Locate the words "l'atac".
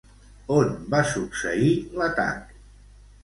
1.99-2.57